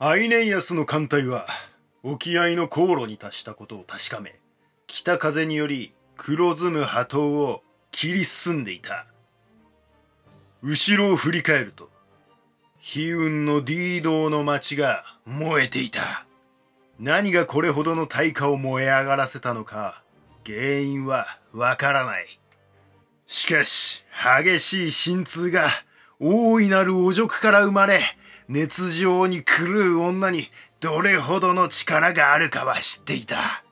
[0.00, 1.48] アイネイアスの艦隊は
[2.04, 4.36] 沖合の航路に達したことを確かめ
[4.86, 9.08] 北風により黒ずむ波頭を切り進んでいた。
[10.62, 11.90] 後ろを振り返ると
[12.94, 16.26] 悲運のディードーの町が燃えていた。
[17.00, 20.04] 何がこれほどの大火を燃え上がらせたのか
[20.46, 22.38] 原因はわからない。
[23.26, 24.04] しかし
[24.44, 25.68] 激しい心痛が
[26.20, 28.00] 大いなる汚辱から生まれ
[28.48, 30.44] 熱情に狂う女に
[30.80, 33.62] どれほどの力があるかは知っていた。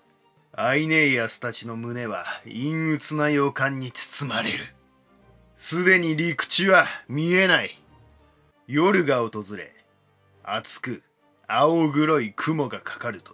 [0.53, 4.59] アイネイアスたちの胸は陰鬱な予感に包まれる。
[5.57, 7.79] すでに陸地は見えない。
[8.67, 9.73] 夜が訪れ
[10.43, 11.03] 厚く
[11.47, 13.33] 青黒い雲がかかると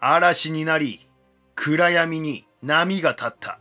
[0.00, 1.08] 嵐になり
[1.54, 3.60] 暗闇に波が立った。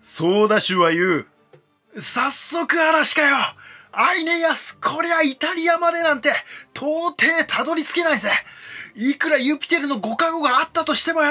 [0.00, 1.26] ソーダシュは言う。
[1.98, 3.36] 早速嵐かよ。
[3.96, 6.30] アイネイアスこりゃイタリアまでなんて
[6.74, 7.16] 到底
[7.46, 8.30] たどり着けないぜ。
[8.94, 11.30] いくらユピテルのご加護があったとしてもよ。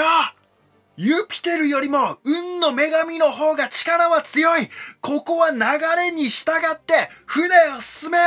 [0.96, 4.70] ユピテルよりも運の女神の方が力は強い。
[5.02, 5.60] ここは流
[5.98, 8.24] れに従って船を進めよ。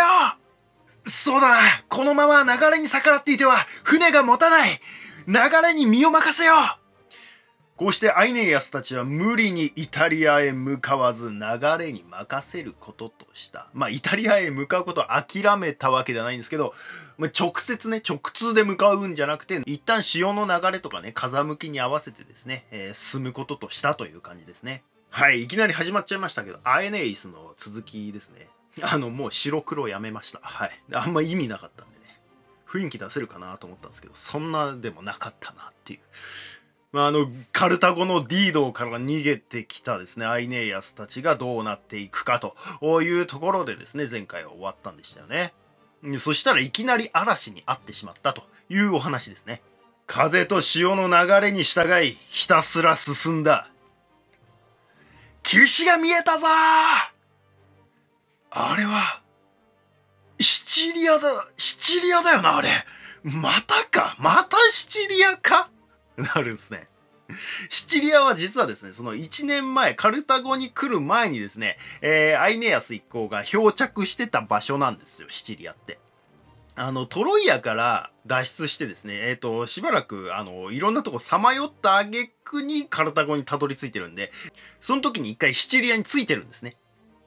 [1.04, 1.56] うそうだな。
[1.88, 4.80] このまま流れに逆らっていては船が持たない。
[5.28, 6.52] 流れに身を任せよ。
[6.52, 6.85] う
[7.76, 11.38] こうしてアイネイアスたちは無理にイタリアへ向かわず流
[11.78, 13.68] れに任せることとした。
[13.74, 16.72] まあイタリアへ向かうことを諦めたわけではないんですけど、
[17.18, 24.82] まあ、直接ね、直通で向かうんじゃなくて、一旦潮の流れとかね、風向きに合わせてですね、えー、進むこととしたという感じですね。
[25.10, 28.48] はい、いきなり始まっちゃいましたけど、アエネイスの続きですね。
[28.82, 30.40] あの、もう白黒やめました。
[30.42, 30.70] はい。
[30.92, 32.20] あんま意味なかったんでね。
[32.66, 36.00] 雰囲気出せるかなと思ったんですけど、そんなでもなかったなっていう。
[36.96, 42.56] まあ、あの、カルタゴのディードから逃げてきたですね、アイネイアスたちがどうなっていくかと
[43.02, 45.52] いうところでですね、前回は終わったんでしたよね。
[46.18, 49.60] そしたらいきなり嵐に遭ってしまったというお話ですね。
[50.06, 53.68] 風と潮の流れに従い、ひたすら進んだ。
[55.42, 57.12] 岸が見えたぞあ
[58.74, 59.20] れは、
[60.40, 62.70] シチリアだ、シチリアだよな、あれ。
[63.22, 64.16] またか？
[64.18, 65.68] またシチリアか？
[66.16, 66.88] なるんですね。
[67.70, 75.98] シチリアは実はですね、その1年前、カルタゴに来る前にですね、えー、アイネアス一行が漂着してた場所なんですよ、シチリアって。
[76.78, 84.30] あの、トロイアから脱出してですね、えっ、ー、と、しばらく、あの、いろんなとこさまよった挙句にカルタゴにたどり着いてるんで、
[84.80, 86.76] その時に一回シチリアに着いてるんですね。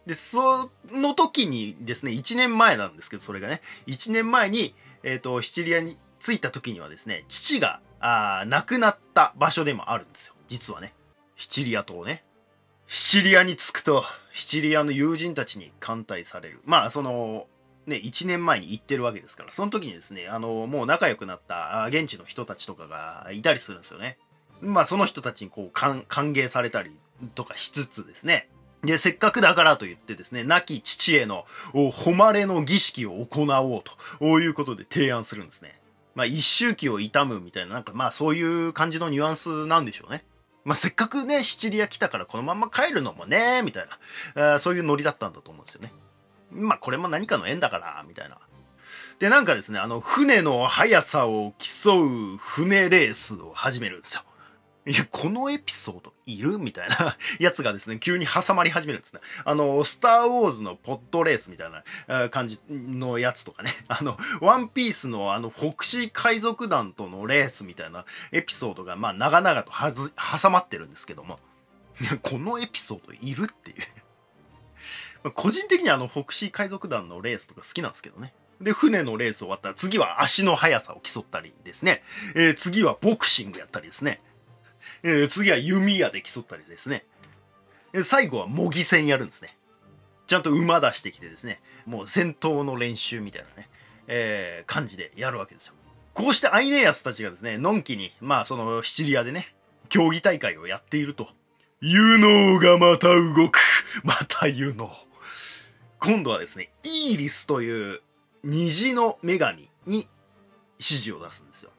[0.05, 10.33] で、その時にですね、1年前なんですけど、それがね、1年前に、えっ、ー、と、シチリアに着いた時にはですね、父があ亡くなった場所でもあるんですよ。
[10.47, 10.93] 実はね。
[11.35, 12.23] シチリア島ね。
[12.87, 16.59] シチリアに着くと、シチリアの友人たちに歓待される。
[16.65, 17.47] まあ、その、
[17.85, 24.17] ね、1年前に行ってるわけですから、その時にですね、あの、もう仲良くなった現地の人たちとかがいたりするんですよね。
[24.61, 26.97] まあ、その人たちにこう、歓迎されたり
[27.35, 28.49] とかしつつですね、
[28.83, 33.83] で、せっかくだからと言ってですね、亡き父への誉れの儀式を行おう
[34.19, 35.78] ということで提案するんですね。
[36.19, 40.25] まあ、一周期を痛むみたいな、なんかまあそういう感じのニュアンスなんでしょうね。
[40.65, 43.87] まあ、せっかくね、シチリア来たからこのまま帰るのもね、みたい
[44.35, 45.93] な、あそういうノリだったんだと思うんですよね。
[46.51, 48.37] まあ、これも何かの縁だから、みたいな。
[49.19, 54.23] で、なんかですね、あの、船の速さを競う船レースを始めるんですよ。
[54.85, 56.57] いや、このエピソードいる？
[56.57, 59.19] みたいな やつがですね、急に挟まり始めるんですね。
[59.43, 61.71] あの、スター・ウォーズのポッドレースみたい
[62.07, 63.71] な感じのやつとかね。
[63.87, 71.39] あの、ワンピースのあの、フォクシー海賊団とのレースみたいなエピソードが、まあ、長々とはず挟まってるんですけども。
[72.21, 73.73] このエピソードいるってい
[75.25, 78.33] う 個人的にはあの、フォクシー海賊団のレースとか好きなんですけどね。
[78.61, 82.03] で、船のレース終わったら次は足の速さを競ったりですね。
[82.35, 84.21] えー、次はボクシングやったりですね。
[85.03, 87.05] えー、次は弓矢で競ったりですね。
[88.03, 89.55] 最後は模擬戦やるんですね。
[90.27, 93.69] ちゃんと馬出してきてですね、もう戦闘の練習みたいなね、
[94.07, 95.73] えー、感じでやるわけですよ。
[96.13, 99.55] こうしてアイネアスたちがですね、のんきに、まあそのシチリアでね、
[99.87, 101.29] 競技大会をやっていると。
[101.81, 103.59] ユノーがまた動く。
[104.03, 104.91] またユノー。
[105.99, 108.01] 今度はですね、イーリスという
[108.43, 110.07] 虹の女神に
[110.77, 111.71] 指示を出すんですよ。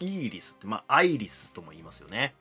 [0.00, 2.34] イーリスって、まあ、アイリスとも言いますよね。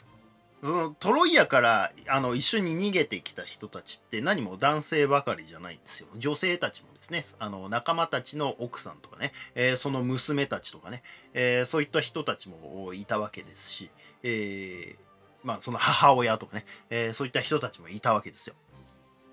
[0.61, 6.07] そのトロイアからあの一緒に逃げてきた人たちって何も男性ばかりじゃないんですよ。
[6.15, 13.91] 女性たちもですね、あの仲間たちの奥さんとかね、えー、その娘たちとかね、えー、そういった人たちもいたわけですし、
[14.23, 18.55] えー、まあその母親とかね、えそういった人たちもいたわけですよ。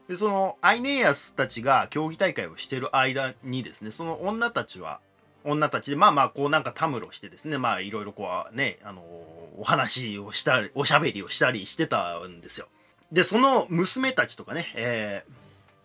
[0.09, 5.01] で、そのアイネイアスたちが競技大会をしてる間にですね、その女たちは
[5.45, 9.03] 女たちでまあまあこうなんかたむろしてですねまあいろいろこうねあの
[9.59, 12.67] お話をしたりおしゃべりをしたりしてたんですよ。
[13.13, 15.25] でその娘たちとかね、え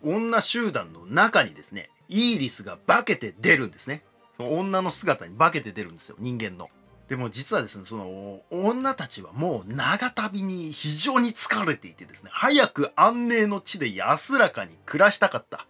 [0.03, 4.03] ー、女集団の中にですねイーリスが化けて出るんですね。
[4.37, 6.69] その女の姿に化けて出るんですよ人間の。
[7.09, 15.65] でも実はですねその女たちはもう長旅に非常に疲れていてですね早く安寧の地で安らかに暮らしたかった。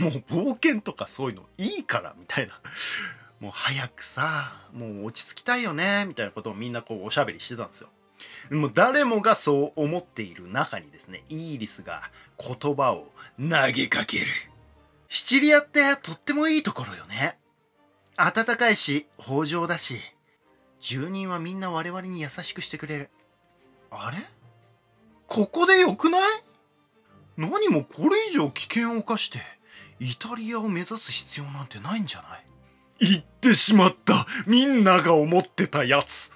[0.00, 2.60] もう冒険とかそういうのいいからみたいな。
[3.40, 7.88] もう早くさ、もう落ち着きたいよね、みたいなことをみんなこうおしゃべりしてたんですよ。
[8.50, 14.26] もう誰もがそう思っている中にですね、イーリスが言葉を投げかける。
[15.08, 17.38] シチリアってとってもいいところよね。
[18.16, 20.00] 暖かいし、豊穣だし、
[20.80, 23.10] 住人はみんな我々に優しくしてくれる。
[23.90, 24.18] あれ？
[25.28, 26.22] ここでよくない？
[27.36, 29.38] 何もこれ以上危険を冒して
[30.00, 33.10] イタリアを目指す必要なんてないんじゃない？
[33.12, 34.26] 言ってしまった。
[34.46, 36.32] みんなが思ってたやつ。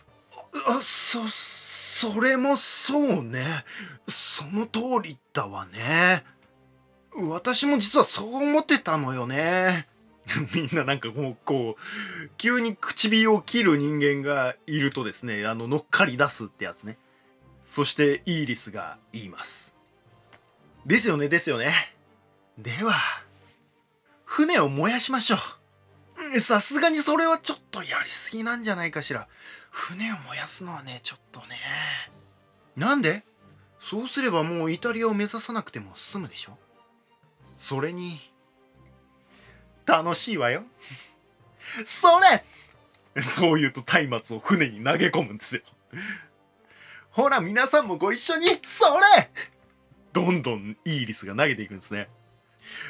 [0.68, 3.44] あそそれもそうね。
[4.08, 6.24] その通りだわね。
[7.14, 9.88] 私も実はそう思ってたのよね。
[10.54, 16.96] みんななんかこうこう急に唇を切る人間がいるとですねあの乗っかり出すってやつね。
[17.64, 19.74] そしてイーリスが言います。
[20.86, 21.72] ですよねですよね。
[22.58, 22.92] では
[24.32, 25.36] 船を燃やしましょ
[26.34, 26.40] う。
[26.40, 29.28] さすがにそれはちょっとやりすぎなんじゃないかしら。
[29.70, 31.48] 船を燃やすのはね、ちょっとね。
[32.74, 33.26] なんで？
[33.78, 36.56] そうすればもうイタリアを目指さなくても済むでしょ？
[37.58, 38.20] それに、
[39.84, 40.62] 楽しいわよ。
[41.84, 42.08] そ
[43.14, 45.62] れそう言うと松明を船に投げ込むんですよ。
[47.10, 48.86] ほら、皆さんもご一緒に、そ
[49.18, 49.30] れ
[50.14, 52.08] どんどんイーリスが投げていくんですね。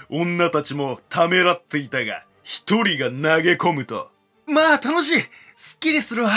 [0.08, 4.10] 女たちもためらっていたが、一人が投げ込むと、
[4.46, 5.22] まあ楽しい
[5.54, 6.30] すっきりするわ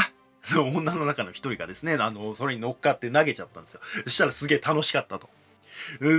[0.44, 3.82] そう、女の中の一人がですね、あの、それに乗っかって投げちゃったんですよ。
[4.04, 5.30] そしたらすげえ楽しかったと。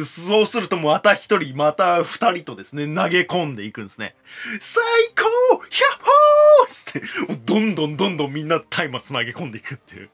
[0.04, 4.14] そうするとまた一人、また二人とですね、投げ込んでいくんですね。
[4.60, 4.84] 最
[5.14, 10.10] 高ヒャッホーつって、どんどんどんどんみんな松明投げ込んでいくっていう。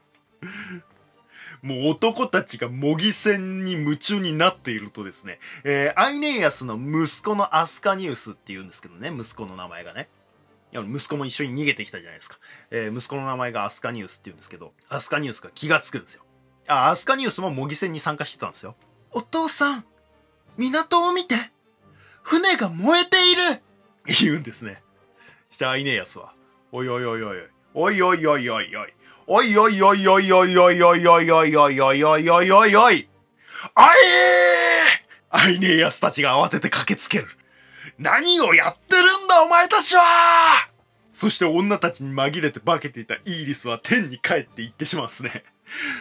[1.62, 10.08] もう男たちが模擬戦に夢中になっているとですね、えー、アイネイアスの息子のアスカニウスって言うんですけどね、息子の名前がね。
[10.72, 12.38] いや息子も一緒に逃げてきたじゃないですか。
[12.70, 16.24] えー、息子の名前がアスカニウスって言うんですけど、アスカニウスが気がつくんですよ。
[16.66, 18.74] あ、アスカニウスも模擬戦に参加してたんですよ。
[19.12, 19.84] お父さん、
[20.56, 21.34] 港を見て
[22.22, 23.42] 船が燃えている
[24.20, 24.82] 言うんですね。
[25.50, 26.34] してアイネイアスは、
[26.72, 27.38] おいおいおいおい
[27.74, 28.94] おい、おいおいおいおいおい、
[29.26, 33.08] おいおいおいおいおいおいおいおいおいおいおいおいおいおいおい
[33.74, 33.96] あい
[35.30, 37.26] アイネイアスたちが慌てて駆けつける。
[37.98, 40.02] 何をやってるんだお前たちは
[41.12, 45.44] そして女たちに紛れて化けていたイーリスは天に帰って行ってしまうんですね。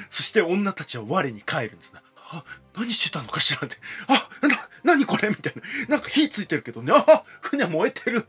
[0.10, 2.00] そして女たちは我に帰るんですね。
[2.16, 2.44] あ、
[2.76, 3.78] 何してたのかしらって。
[4.08, 5.62] あ、な、何これみたいな。
[5.90, 6.94] なんか火ついてるけどね。
[6.96, 8.26] あ、船燃えてる。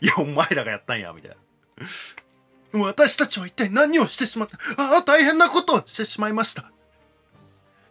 [0.00, 1.36] いや、お前らがやったんや、みたいな。
[2.72, 4.56] 私たちは一体何をしてしまった？
[4.76, 6.70] ああ、大変なことをしてしまいました。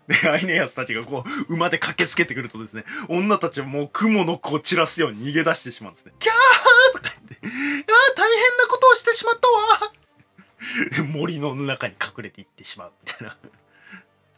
[0.08, 6.14] で、アイネアスたちがこう、馬で駆けつけてくるとですね、女たちはもう雲の子を散らすように逃げ出してしまうんですね。
[6.20, 9.48] キャーとか言って、ああ、大変なことをしてしまった
[9.86, 9.94] わ
[11.08, 13.38] 森の中に隠れていってしまう、みたいな。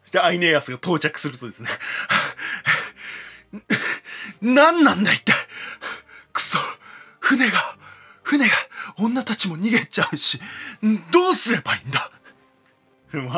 [0.03, 1.69] そしてアイネアスが到着するとですね、
[4.41, 5.33] 何なんだ一体
[6.33, 6.59] くそ
[7.19, 7.57] 船が、
[8.23, 8.53] 船が、
[8.97, 10.39] 女たちも逃げちゃうし、
[11.11, 12.11] どうすればいいんだ？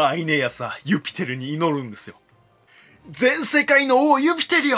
[0.08, 2.15] アイネアスはユピテルに祈るんですよ。
[3.10, 4.77] 全世界の王ユピテルよ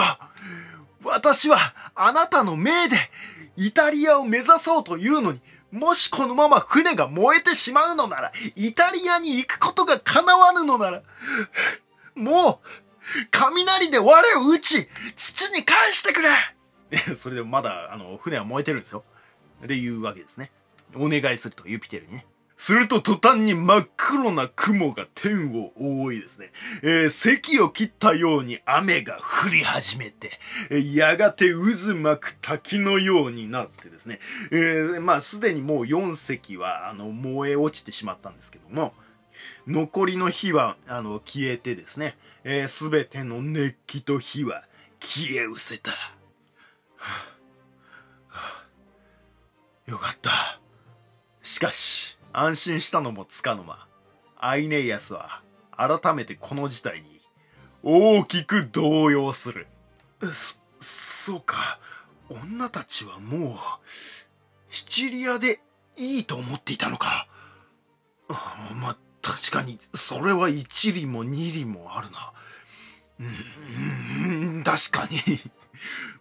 [1.03, 1.57] 私は
[1.95, 2.97] あなたの命で
[3.55, 5.39] イタリアを目指そうというのに、
[5.71, 11.03] もしこのまま船が燃えてしまうのなら、イタリアに行くことが叶わぬのなら、
[12.15, 12.67] もう、
[13.31, 14.03] 雷で我
[14.37, 16.29] を打ち、土に返してくれ
[17.15, 19.03] それでもまだ、あの、船は燃えてるんですよ。
[19.65, 20.51] で言うわけですね。
[20.95, 22.25] お願いすると、ユピテルにね。
[22.57, 26.49] すると途端に真っ黒な雲が天を覆いですね、
[26.81, 30.31] えー、咳を切ったように雨が降り始めて、
[30.71, 34.19] えー、やがて渦巻く滝のようになってですね、
[34.51, 38.93] えー、まあすでにもう4隻はあの燃え落ちてしまったんですけども、
[39.67, 44.63] 残りの火はあの消えてですね、す、えー、べ、ての熱気と火は
[44.99, 45.91] 消え失せた。
[45.91, 45.97] は
[46.97, 47.36] あ、
[49.87, 50.59] よかった。
[51.41, 53.87] しかし、安心したのもつかの間、
[54.37, 55.41] アイネイアスは
[55.71, 57.21] 改めてこの事態に
[57.83, 59.67] 大きく動揺する。
[60.21, 61.79] そ、そうか。
[62.29, 63.53] 女たちはもう、
[64.69, 65.61] シチリアで
[65.97, 67.27] いいと思っていたのか
[68.29, 72.33] まあ確かにそれは一理も二理もあるな
[73.19, 73.23] う
[74.59, 75.17] ん確かに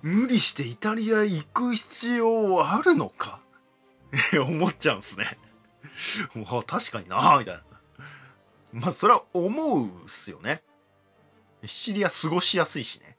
[0.03, 3.41] 無理してイタリア行く必要はあるのか
[4.41, 5.39] 思っちゃうんすね。
[6.35, 7.63] ま あ確かになみたいな。
[8.73, 10.63] まあそれは思うっすよね。
[11.65, 13.17] シチリア過ごしやすいしね。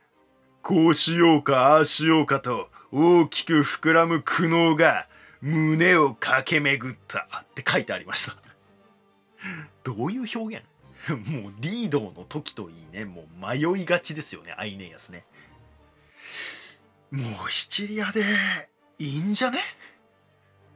[0.62, 5.08] こうしようかああしようかと大きく膨らむ苦悩が
[5.42, 8.36] 胸を駆け巡ったって書いてありました。
[9.84, 10.66] どういう表現？
[11.30, 13.06] もうリードの時といいね。
[13.06, 15.26] もう迷いがちですよねアイネイアスね。
[17.12, 18.26] もうシチリアで
[19.00, 19.60] いいんじゃね？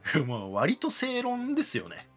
[0.26, 2.08] まあ割と正論ですよね。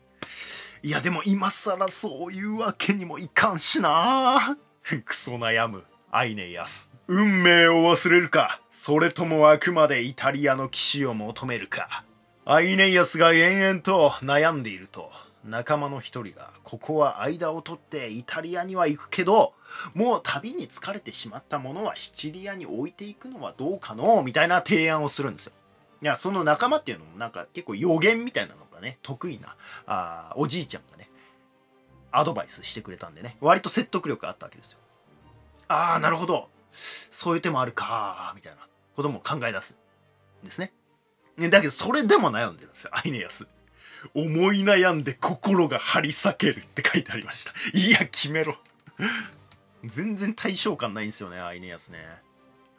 [0.83, 4.57] いやでも今更そういうわけにもいかんしな。
[5.05, 6.91] クソ悩むアイネイアス。
[7.07, 8.61] 運命を忘れるか。
[8.69, 12.03] それともあくまでイタリアの騎士を求めるか。
[12.45, 15.11] アイネイアスが延々と悩んでいると。
[15.45, 19.53] 仲間の一人がここは間を取ってイタリアには行くけど
[19.93, 24.23] もう旅に疲れてしまったものはシチリアに置いていくのはどうかの？
[24.23, 25.53] みたいな提案をするんですよ。
[26.01, 29.55] いやその仲間っていうのもなんか結構予言みたいなのがね得意な
[29.87, 31.09] あおじいちゃんがね
[32.11, 34.79] アドバイスしてくれたんでね割と説得力あったわけですよ。
[35.67, 36.49] ああなるほど。
[37.11, 39.77] そういう手もあるかみたいなことも考え出す
[40.43, 40.73] んですね
[41.37, 43.47] だけどそれでも悩んでるんですよアイネアス。
[44.13, 47.53] 思い悩んで心が張り裂けるって書いてありました。
[47.73, 48.55] いや決めろ。
[49.83, 51.99] 全然対象感ないんですよねアイネアスね。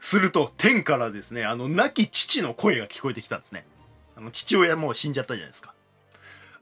[0.07, 3.67] すると天からですねあの亡き父の声が聞こえてきたんですね。
[4.17, 5.75] あの父親もう死んじゃったじゃないですか。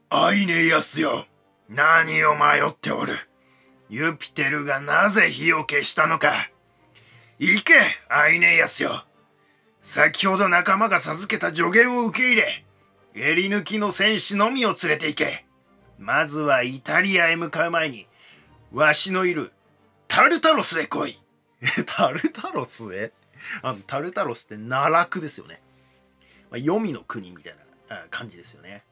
[0.09, 1.27] アイネアスよ。
[1.69, 3.13] 何を迷っておる。
[3.91, 6.33] ユピテルがなぜ火を消したのか。
[7.39, 7.75] 行け
[8.09, 9.05] アイネアスよ。
[9.83, 12.65] 先ほど仲間が授けた助言を受け入れ
[13.15, 15.45] 襟抜きの戦士のみを連れて行け。
[15.99, 18.07] まずはイタリアへ向かう前に
[18.73, 19.53] わしのいる
[20.09, 21.21] タルタロスへ来い。
[21.85, 23.13] タルタロスへ？
[23.63, 25.61] あのタルタロスって奈落ですよね、
[26.51, 27.55] まあ、黄泉の国みたい
[27.89, 28.85] な感じですよね。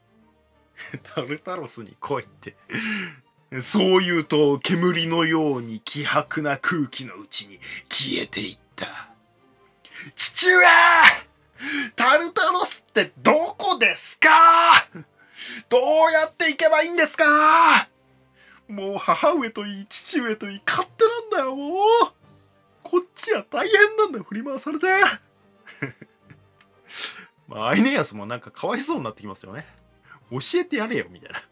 [1.15, 2.55] タルタロスに来いって。
[3.61, 9.09] そう言うと煙のように希薄な空気のうちに消えていった。
[10.15, 10.65] 父上!
[11.95, 14.29] タルタロスってどこですか?
[15.69, 15.81] どう
[16.11, 17.87] やって行けばいいんですか?
[18.67, 22.13] もう母上といい父上といい勝手なんだよ。
[22.93, 24.23] こっちは大変なんだよ。
[24.23, 24.85] 振り回されて。
[27.49, 29.65] まあアイネイアスもなんかかわいそうになってきますよね。
[30.29, 31.43] 教えてやれよみたいな。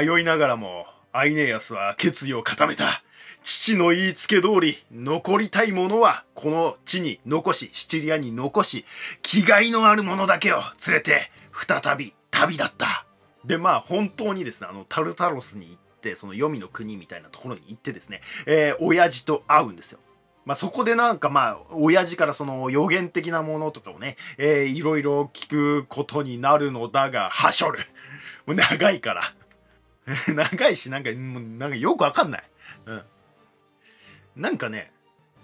[0.00, 3.04] 迷いながらもアイネイアスは決意を固めた。
[3.44, 8.84] 父の言いつけ通り、残りたいものは、この地に残し、シチリアに残し、
[9.22, 13.06] 気概のあるものだけを連れて、再び旅立った。
[13.44, 20.00] で、まあ、本当にですね、あの、タルタロスに行って、その黄泉の国みたいなところに行ってですね、えー、親父と会うんですよ。
[20.44, 27.78] まあ、そこでなんかまあ、親父からその予言的なものとかをね、えー、いろいろ聞くことになるのだが、はしょる。
[28.46, 29.22] もう長いから。
[30.34, 32.44] 長いし、なんか、もうなんかよくわかんない。
[32.86, 33.02] うん。
[34.36, 34.90] なんかね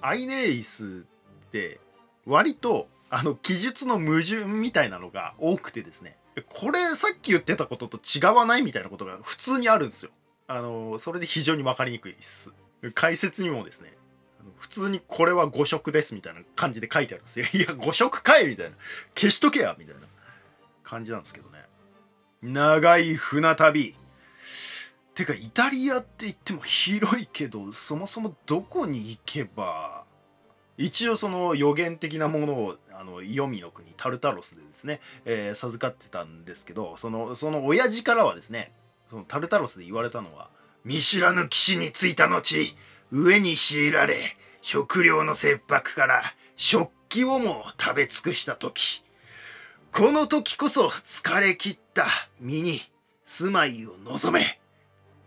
[0.01, 1.07] アイネイス
[1.47, 1.81] って
[2.27, 6.17] 割とあの記述の矛盾みたいなのが多くてですね
[6.49, 10.11] これさっき言ってたことと違わないみたいなことが普通にあるんですよ
[10.49, 12.53] あのそれで非常に分かりにくいです
[12.95, 13.93] 解説にもですね
[14.59, 17.41] 普通にこれは誤色ですみたいな感じで書いてあるんです。
[17.41, 18.77] よいや誤色かいみたいな。
[19.15, 20.01] 消しとけやみたいな
[20.83, 21.65] 感じなんですけどね。
[22.43, 23.97] 長い船旅。
[25.15, 30.05] てかイタリアって言っても広いけどそもそもどこに行けば
[30.79, 38.73] 一応その予言的なものをあの黄泉の国タルタロスでですね、えー、授かってたんですけどそのその親父からはですね
[39.11, 40.49] そのタルタロスで言われたのは
[40.85, 42.75] 見知らぬ騎士に着いた後。
[43.13, 44.17] 上に強いられ
[44.63, 46.23] 食料の切迫から
[46.57, 49.05] 食器をも食べ尽くした時
[49.93, 52.07] この時こそ疲れ切った
[52.41, 52.81] 身に
[53.25, 54.61] 住まいを望め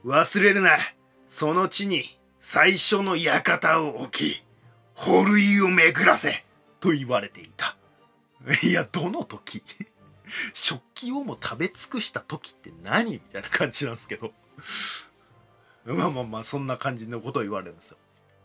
[0.06, 0.72] 忘れるな。
[1.28, 4.44] その地に最初の館を置き、
[4.96, 6.44] 保類を巡らせ、
[6.82, 7.78] と言われていた。
[8.64, 9.64] いや、どの時？
[10.54, 13.14] 食器をも食べ尽くした時って何？
[13.14, 14.34] みたいな感じなんですけど。
[15.96, 17.98] まあまあまあ、そんな感じのことを言われるんですよ。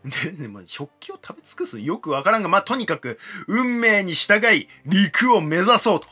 [0.05, 6.07] で、ね、まあ、食器を食べ尽くすよくわからんが、まあ、とにかく、運命に従い、陸を目指そうと。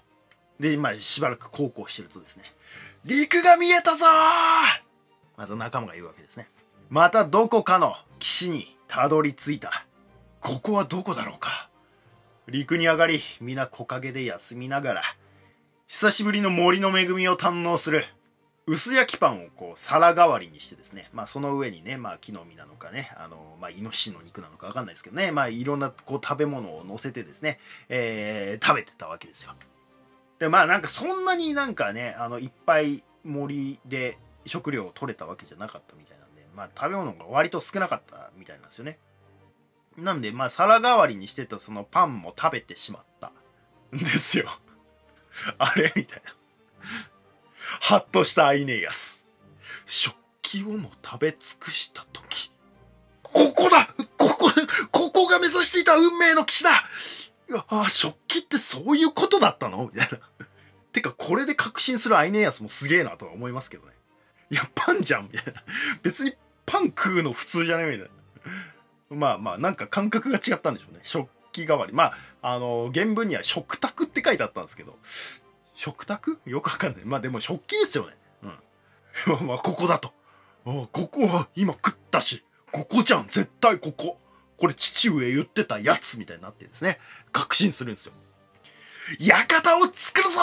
[0.61, 2.45] で、まあ、しばらく航行してるとですね、
[3.05, 4.87] 陸が見えたぞー!
[5.37, 6.49] また仲間が言うわけですね。
[6.89, 9.87] またどこかの岸にたどり着いた。
[10.41, 11.69] ここはどこだろうか。
[12.49, 15.03] 陸に上がり皆木陰で休みながら
[15.89, 18.05] 久しぶりの森の恵みを堪能する。
[18.69, 29.53] 薄焼きパンをこう皿代わりにしてですね、まあ、その上にね、まあ、木の実なのかねあの、まあ、イノシシの肉なのか分かんないですけどね、まあ、いろんなこう食べ物を乗せてですね、えー、食べてたわけですよ。
[30.41, 38.99] でまあなんかそんなになんかねあのいっぱい森で食料を取れたわけじゃなかったみたいなんで、まあ、食べ物が割と少なかったみたいなんですよね。
[39.97, 43.33] なんでまあ皿代わりにしてたそのパンも食べてしまった
[43.95, 44.47] んですよ。
[45.57, 45.93] あれ？
[45.95, 46.33] みたいな。
[47.81, 49.23] ハッとしたアイネイアス。
[49.85, 52.51] 食器をも食べ尽くした時。
[53.23, 54.51] ここだここ、
[54.91, 56.71] ここが目指していた運命の騎士だ
[57.69, 59.91] ああ、食器ってそういうことだったの?
[59.93, 60.47] みたいな。
[60.93, 63.93] てか、これで確信するアイネイアスもすげえなとは思いますけどね。
[64.51, 65.63] いや、パンじゃんみたいな。
[66.03, 68.09] 別にパン食うの普通じゃないみたい
[69.11, 69.17] な。
[69.17, 71.01] まあまあ、なんか感覚が違ったんでしょうね。
[71.03, 71.93] 食器代わり。
[71.93, 74.99] まあ、あの、原文には食卓って書いてあったんですけど、
[75.77, 76.41] 食卓？
[76.47, 77.05] よくわかんない。
[77.05, 78.17] まあでも食器ですよね。
[78.43, 79.47] うん。
[79.47, 80.13] まあここだと。
[80.65, 84.19] ここは今食ったし、ここじゃん、絶対ここ。
[84.57, 86.99] これ父上言ってたやつみたいになってですね、
[87.31, 88.13] 確信するんですよ。
[89.21, 90.41] 館を作るぞ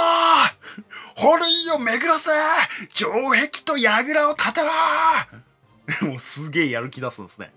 [1.17, 2.31] 堀井を巡らせ
[2.87, 7.53] 城壁と櫓を建てろもうすげえやる気出すんですね。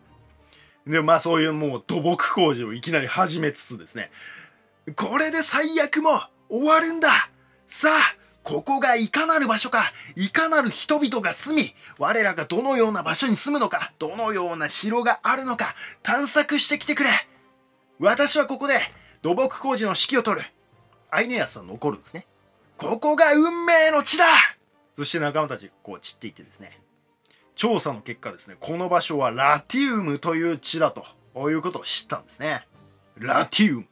[0.85, 4.11] で、まあそういうもう土木工事をいきなり始めつつですね、
[4.97, 6.11] これで最悪も
[6.49, 7.31] 終わるんだ
[7.67, 17.11] さあ、ここがいかなる場所か、いかなる人々が住み、我らがどのような場所に住むのか、どのような城があるのか、探索してきてくれ。
[17.99, 18.75] 私はここで
[19.23, 20.47] 土木工事の指揮を取る。
[21.11, 22.27] アイネアスは残るんですね。
[22.77, 24.25] ここが運命の地だ
[24.97, 26.81] そして仲間たちがこう散っていってですね、
[27.57, 31.05] 調査の結果ですね、この場所はラティウムという地だと、
[31.51, 32.67] いうことを知ったんですね。
[33.19, 33.87] ラティウム。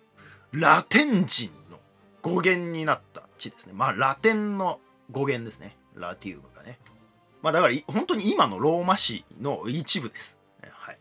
[0.52, 1.80] ラテン人の
[2.22, 3.72] 語源になった地ですね。
[3.74, 5.76] まあ、ラテンの語源ですね。
[5.94, 6.78] ラティウムがね。
[7.42, 10.38] まあ、だから、本当に今のローマ市の一部です。
[10.62, 10.98] はい。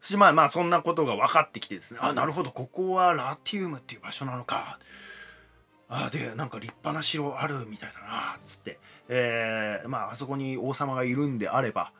[0.00, 2.00] そしてまあまあ、そんなことが分かってきてですね。
[2.02, 4.78] あ、なるほど、ここはラティウムっていう場所なのか。
[5.88, 8.78] あ、で、なんか立派な城あるみたいだな、つって。
[9.08, 11.92] えー、まあ、あそこに王様がいるんであれば、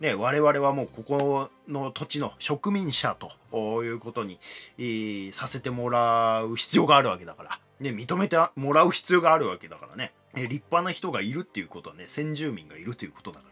[0.00, 3.16] ね、我々はもうここの土地の植民者
[3.50, 4.38] ということに、
[4.78, 7.58] えー、させてもらう必要があるわけだから。
[7.80, 10.12] ね、認めてもらう必要があるわけだからね。
[10.34, 13.46] 立派な人がいるっていうことはね、先住民がいるということだか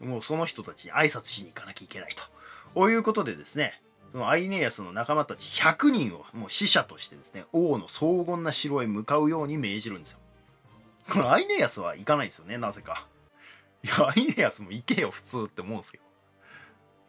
[0.00, 2.22] ら、もうその人たちに挨拶しに行かなきゃいけないと。
[2.74, 10.18] こういうことでですね、そのアイネイアスの仲間たち100人をもう死者としてですね、王の荘厳な城へ向かうように命じるんですよ。
[11.08, 13.06] このアイネイアスは行かないですよね、なぜか。
[13.82, 16.04] いや、アイネイアスも行けよ、普通って思うんですけど。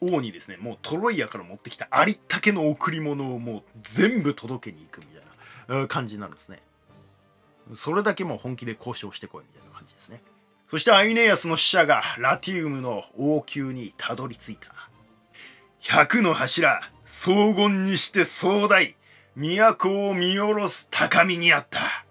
[0.02, 5.33] 王にですね、もうトロイアから持ってきたありったけの贈り物をもう全部届けに行くみたいな。
[5.88, 6.62] 感じになるんですね。
[7.76, 10.22] それだけもう本気で交渉してこいみたいな感じですね。
[10.68, 14.68] そしてアイネイアスの使者がラティウムの王宮にたどり着いた。
[15.80, 18.96] 百の柱、荘厳にして壮大、
[19.36, 22.06] 都を見下ろす高みにあった。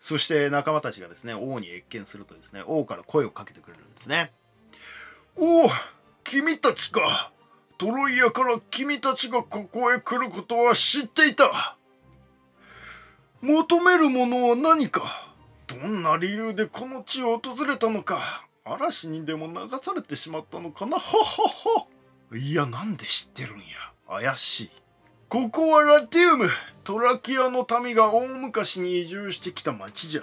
[0.00, 4.32] そして仲間たちがですね、王に謁見するとですね、王から声をかけてくれるんですね。
[5.36, 5.70] おお、
[6.24, 7.32] 君たちか。
[7.78, 11.76] トロイアから君たちがここへ来ることは知っていた。
[13.46, 15.02] 求めるものは何か？
[15.68, 18.18] どんな理由でこの地を訪れたのか？
[18.64, 20.98] 嵐にでも流されてしまったのかな？
[20.98, 21.86] はは
[22.30, 22.36] は。
[22.36, 23.64] いやなんで知ってるんや？
[24.08, 24.70] 怪しい。
[25.28, 26.48] ここはラティウム。
[26.82, 30.22] トラキアの民が大昔に移住してきた町じゃ。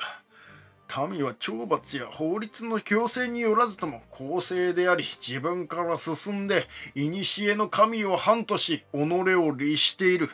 [1.07, 10.29] 民は懲罰や法律の強制によらずとも公正であり自分から進んで古の神を反とし己を律している。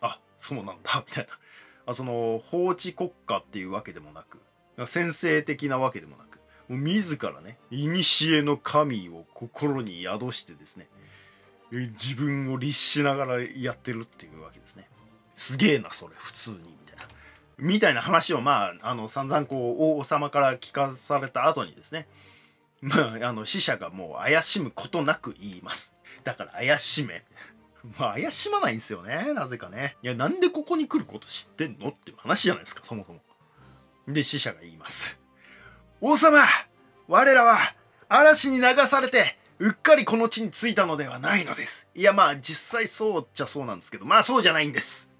[0.00, 1.04] あそうなんだ。
[1.06, 1.30] みたいな。
[1.86, 4.40] あその法治国家っていうわけでもなく
[4.86, 10.88] 先制的なわけでもなくもう自らね古の神を心に宿してですね
[11.70, 14.88] 自分を律しながらやってるっていうわけですね。
[15.34, 17.04] すげえなそれ普通にみたいな。
[17.58, 22.06] みたいな話をまああの散々こう王様から聞かされた後にですね
[22.80, 25.94] まああの死者がもう怪しむことなく言います。
[26.22, 27.24] だから怪しめ
[27.98, 29.32] まあ怪しまないんですよね。
[29.34, 29.96] なぜかね。
[30.02, 33.20] いや、なんでここに来ること知ってんのっていう話じゃないですか、そもそも。
[34.08, 35.18] で、死者が言います。
[36.00, 36.38] 王様
[37.08, 37.58] 我らは
[38.08, 41.88] 嵐に流されて、うっかりこの地に着いたのではないのです。
[41.94, 45.16] いや、まあ実際そうっちゃそうなんですけど、まあそうじゃないんです。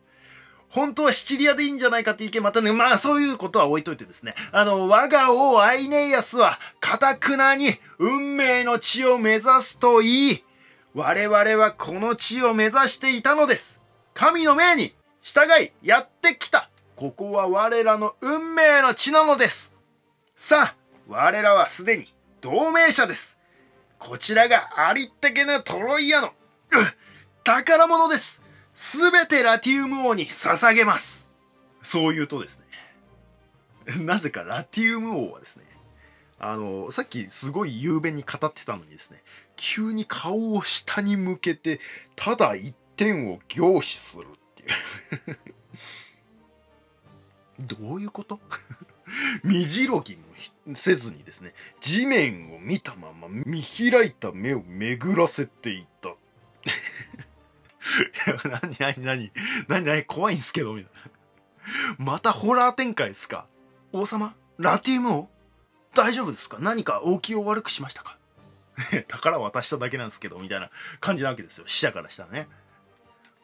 [0.69, 4.35] 本当はシチリアでいいんじゃないかって意見またね、まあそういうことは置いといてですね。
[4.53, 10.45] あの、我が王アイネイアスは、かたくなに運命の地を目指すと言い、
[10.97, 13.81] 我々はこの地を目指していたのです。
[14.15, 16.71] 神の命に従いやってきた。
[16.97, 19.75] ここは我らの運命の地なのです
[20.35, 22.07] さあ我らはすでに
[22.41, 23.39] 同盟者です
[23.99, 26.33] こちらがありったけなトロイアの、
[27.45, 31.31] 宝物ですすべてラティウム王に捧げます
[31.83, 32.61] そう言うとです
[33.99, 35.65] ねなぜかラティウム王はですね
[36.39, 39.23] あのさっきすごい雄弁に語ってたのにですね
[39.57, 41.81] 急に顔を下に向けて
[42.15, 45.39] ただ一点を凝視するっていう。
[47.79, 48.39] どういうこと？
[49.45, 50.23] 身白きも
[50.75, 56.15] せずにですね地面を見たまま見開いた目を巡らせていった。
[58.61, 59.33] 何何何
[59.69, 61.11] 何何怖いんすけどみたいな。
[61.99, 63.47] またホラー展開ですか？
[63.93, 65.31] 王様ラティウム王
[65.95, 66.59] 大丈夫ですか？
[66.61, 68.19] 何か大きを悪くしましたか？
[69.09, 71.65] 宝渡しただけなんですけどみたいな感じなわけですよ。
[71.67, 72.49] 死者からしたらね。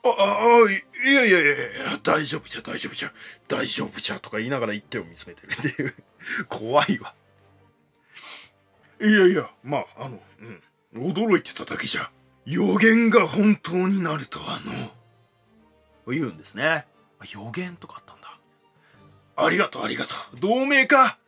[0.04, 1.58] ああいやいやいやい
[1.92, 3.12] や大丈夫じゃ大丈夫じゃ
[3.46, 5.94] 大丈夫じゃとか言いながら一手を見つめてるっていう。
[6.48, 7.14] 怖いわ。
[9.00, 10.62] いやいやまああのうん。
[10.94, 12.10] 驚いてただけじゃ
[12.44, 14.72] 予言が本当になるとはの。
[16.12, 16.86] 言うんですね。
[17.32, 18.38] 予言とかあったんだ。
[19.36, 20.40] ありがとうありがとう。
[20.40, 21.18] 同盟か。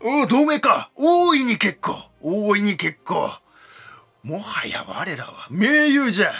[0.00, 0.90] お同盟か。
[0.94, 1.96] 大いに結構。
[2.20, 3.30] 大いに結構
[4.22, 6.30] もはや我らは盟友じゃ。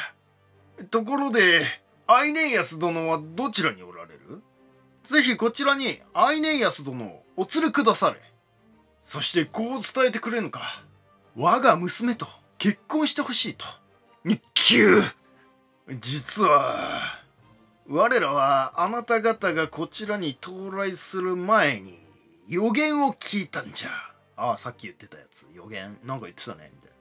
[0.90, 1.62] ところで
[2.06, 4.42] アイネイアス殿はどちらにおられる？
[5.04, 8.16] ぜひこちらにアイネイアス殿をお連れくだされ。
[9.02, 10.60] そしてこう伝えてくれぬか。
[11.34, 13.64] 我が娘と結婚してほしいと。
[14.24, 15.02] 日給
[15.98, 17.00] 実は
[17.88, 21.98] 我らはあなた方がこちらに到来する前に
[22.46, 23.88] 予言を聞いたんじゃ。
[24.36, 25.46] ああさっき言ってたやつ。
[25.52, 25.98] 予言。
[26.04, 26.70] なんか言ってたね。
[26.72, 26.91] みたいな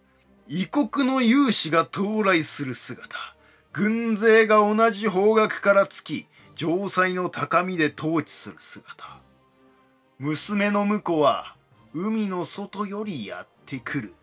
[0.48, 3.18] 異国の勇士が到来する姿。
[3.74, 9.20] 軍勢が同じ方角からつき城塞の高みで統治する姿。
[10.20, 11.56] 娘の婿は
[11.94, 14.14] 海の外よりやってくる。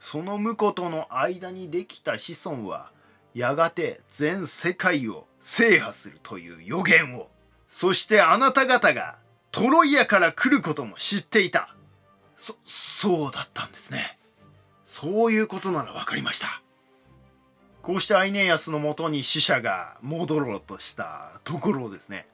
[0.00, 2.90] その婿との間にできた子孫は
[3.34, 7.28] やがて全世界を制覇するという予言を。
[7.68, 9.18] そしてあなた方が
[9.50, 11.74] トロイアから来ることも知っていた。
[12.36, 14.18] そそうだったんですね。
[14.84, 16.62] そういうことなら分かりました。
[17.84, 22.26] こうしてアイネイアスのもとに死者が戻ろうとしたところですね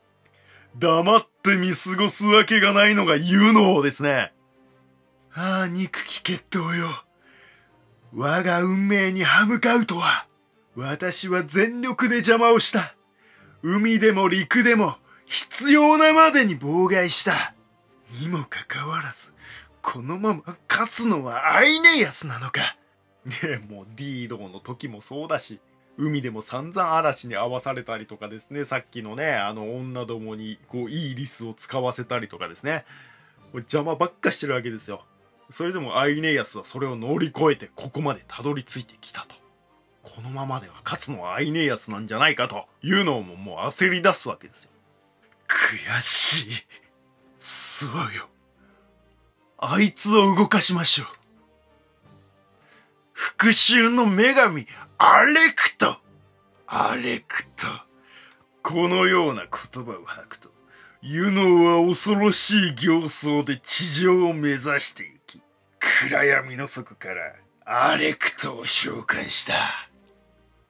[0.79, 4.33] 黙って見過ごすわけがないのがユノーですね。
[5.35, 6.87] ああ憎き決闘よ。
[8.15, 10.27] 我が運命に歯向かうとは
[10.77, 12.95] 私は全力で邪魔をした。
[13.63, 14.95] 海でも陸でも
[15.27, 17.55] 必要なまでに妨害した。
[18.21, 19.33] にもかかわらず
[19.93, 22.77] このまま勝つのはアイネイアスなのか。
[23.25, 25.59] ねえもうディードの時もそうだし
[25.99, 28.65] 海でも散々嵐に遭わされたりとかですね。
[28.65, 32.85] さっきのねあの女どもにこういいリスを使わせたりとかですね。
[33.53, 35.05] 邪魔ばっかしてるわけですよ。
[35.51, 39.35] それでもアイネイアスはそれを乗り越えてここまでたどり着いてきたと。
[40.05, 44.71] このままでは勝つのはアイネイアスなんじゃないかというのももう焦り出すわけですよ。
[45.49, 46.53] 悔しい。
[47.37, 48.29] そうよ。
[49.63, 51.07] あいつを動かしましょう。
[53.13, 55.99] 復讐の女神アレクト。
[56.67, 57.67] アレクト。
[58.63, 60.51] このような言葉を吐くと
[61.03, 65.43] ユノは恐ろしい形相で地上を目指していき
[65.79, 69.55] 暗闇の底からアレクトを召喚した。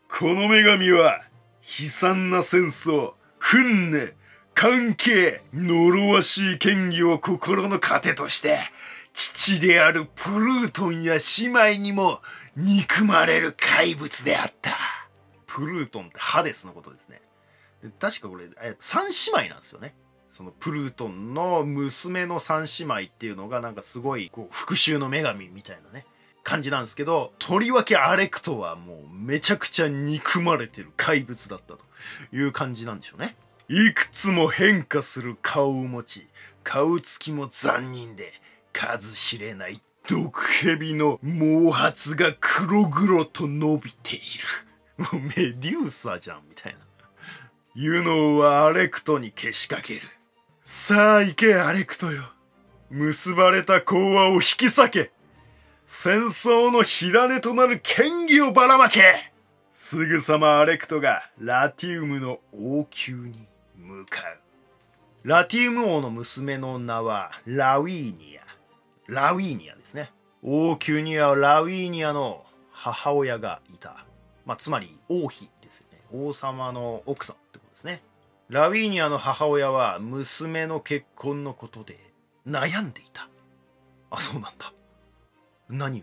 [0.09, 1.21] この女神は
[1.63, 4.15] 悲惨な戦争憤怒
[4.55, 8.59] 関係呪わしい権威を心の糧として
[9.21, 12.21] 父であるプルートンや姉妹にも
[12.57, 14.71] 憎まれる怪物であった。
[15.47, 17.21] プルートンってハデスのことですね。
[17.83, 18.47] で確かこれ
[18.79, 19.95] 三姉妹なんですよね。
[20.31, 26.07] そのプルートンの娘の三姉妹っていうのがなんかすごいこう復讐の女神みたいなね
[26.43, 31.81] 感じなんですけどとりわけアレクトはもうめちゃくちゃ憎まれてる怪物だったと
[32.33, 33.37] いう感じなんでしょうね。
[33.69, 36.27] いくつも変化する顔を持ち
[36.65, 38.33] 顔つきも残忍で
[38.73, 44.21] 数知れない毒蛇の毛髪が黒々と伸びてい
[44.99, 45.05] る。
[45.13, 46.79] もうメデューサじゃんみたいな。
[47.75, 50.01] ユノはアレクトにけしかける。
[50.61, 52.25] さあ行けアレクトよ。
[52.91, 55.13] 結ばれた講和を引き裂け。
[55.87, 59.33] 戦争の火種となる権威をばらまけ
[59.73, 64.21] すぐさまアレクトがラティウムの王宮に向か
[65.25, 65.29] う。
[65.29, 68.40] ラティウム王の娘の名はラウィーニア。
[69.11, 70.11] ラウィーニアですね。
[70.43, 74.07] 王宮にはラウィーニアの母親がいた。
[74.47, 76.01] まあ、つまり王妃ですよね。
[76.13, 78.03] 王様の奥さんってことですね。
[78.49, 81.99] ラウィーニャの母親は娘の結婚のことで
[82.45, 83.29] 悩んでいた
[84.11, 84.73] あそうなんだ
[85.69, 86.03] 何を？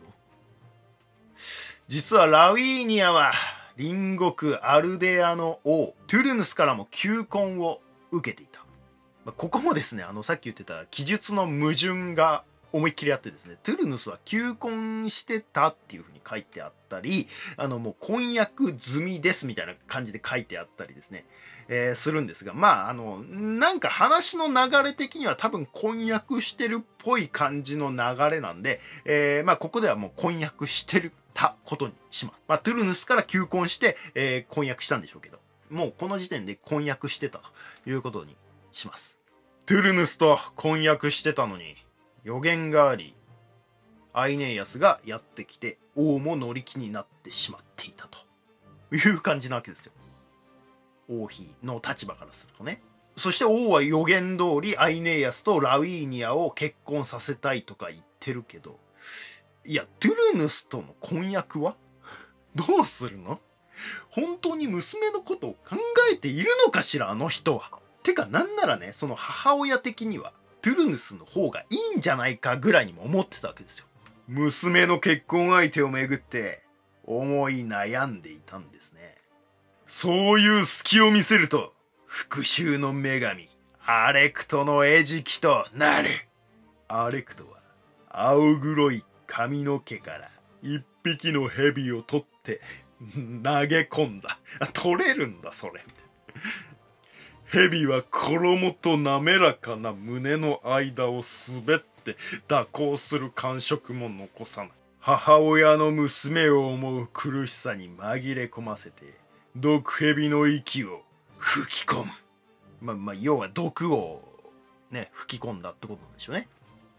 [1.89, 3.33] 実はラウィーニャは
[3.75, 8.63] 隣国アルデアの王トゥルヌスからも求婚を受けていた
[9.33, 12.45] ここもですねあのさっき言ってた記述の矛盾が
[12.77, 21.25] 思いっきりあってですねトゥルヌスは求婚してたっていうふうに書いてあったりあのもう婚約済みですみたいな感じで書いてあったりですね、
[21.67, 27.97] えー、するんですがまああのなんか話の流れ的には多分婚約してるっぽい感じの流
[28.29, 32.41] れなんで、えー、まあここではもう婚約してるたことにします。
[32.47, 35.37] まあ、トゥルヌスから求婚して、えー、婚約したんでしょうけど、
[35.69, 37.37] もうこの時点で婚約してた
[37.83, 38.35] ということに
[38.71, 39.19] します。
[39.67, 41.75] トゥルヌスと婚約してたのに、
[42.27, 43.15] 予言があり、
[44.11, 48.17] アイネイアスがやってきて王も乗り気になってしまっていたと
[48.93, 49.93] いう感じなわけですよ。
[51.07, 52.81] 王妃の立場からするとね。
[53.15, 58.77] そして王は予言通りアイネイアスとラウィーニアを結婚させたいとか言ってるけど、
[59.65, 61.77] いや、トゥルヌスとの婚約は？
[62.55, 63.39] どうするの？
[64.09, 65.77] 本当に娘のことを考
[66.11, 67.71] えているのかしらあの人は。
[68.03, 73.85] てかなんならね、その母親的にはトゥルヌスの方がいいんじゃないかぐらいにも思ってたわけですよ。
[74.27, 76.63] 娘の結婚相手をめぐって
[77.05, 79.15] 思い悩んでいたんですね。
[79.85, 81.73] そういう隙を見せると
[82.05, 83.49] 復讐の女神
[83.85, 86.09] アレクトの餌食となる。
[86.89, 87.59] アレクトは
[88.09, 90.29] 青黒い髪の毛から
[90.61, 92.59] 一匹の蛇を取って
[93.43, 94.39] 投げ込んだ。
[94.73, 95.85] 取れるんだそれ。
[97.49, 101.21] 蛇は衣と滑らかな胸の間を
[101.65, 102.17] 滑って
[102.49, 104.71] 蛇行する感触も残さない。
[104.99, 109.13] 母親の娘を思う苦しさに紛れ込ませて
[109.55, 111.03] 毒蛇の息を
[111.37, 112.11] 吹き込む。
[112.81, 114.21] まあまあ要は毒を
[114.91, 116.49] ね吹き込んだってことなんでしょうね。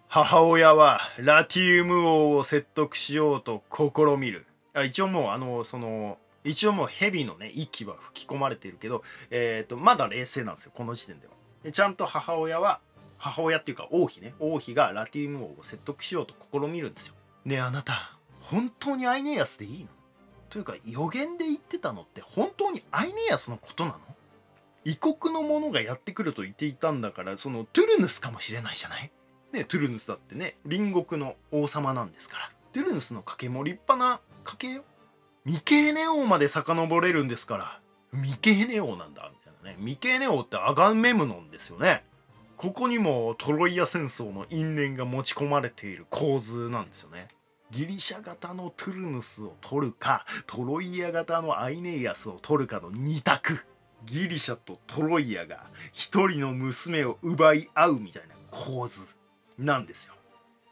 [0.09, 4.47] 母親はラティウム王を説得しようと試みる。
[4.73, 11.33] あ一応もうあのその一応もう蛇のね息は吹き込まれているけど、えーと、まだ冷静なんですよこの時点では。
[11.63, 12.81] でちゃんと母親は
[13.19, 17.15] 母親っていうか王妃ね王妃がラティウム王を説得しようと試みるんですよ。
[17.45, 19.89] ねえあなた本当にアイネイアスでいいの？
[20.49, 23.99] というか予言で言ってたのって本当にアイネイアスのことなの？
[24.85, 29.11] 異国の者がやってくると言っていたんだからそのトゥルヌスかもしれないじゃない？
[29.53, 32.51] ねトゥルヌスだってね隣国の王様なんですから。
[32.73, 34.85] トゥルヌスの家系も立派な家系よ。
[35.49, 37.81] 未経ネ王まで遡れるんですから。
[38.13, 39.77] 未経ネ王なんだみたいなね。
[39.79, 42.05] 未経ネ王ってアガンメムノンですよね。
[42.59, 47.29] ここにもトロイア戦争の因縁が持ち込まれている構図なんですよね。
[47.71, 53.61] ギリシャ型のトゥルヌスを取るかトロイア型のアイネイアスを取るかの2択。
[54.05, 59.01] ギリシャとトロイアが一人の娘を奪い合うみたいな構図
[59.59, 60.15] なんですよ。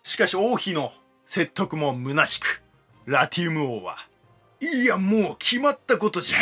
[0.02, 0.92] しかし王妃の
[1.24, 2.62] 説得も虚しく
[3.06, 3.96] ラティウム王は
[4.60, 6.38] いやもう決まったことじゃ。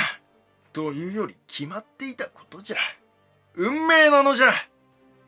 [0.72, 2.76] というより決まっていたことじゃ。
[3.54, 4.48] 運命なのじゃ。